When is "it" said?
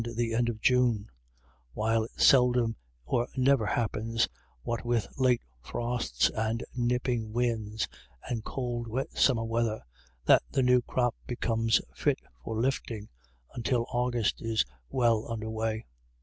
2.05-2.19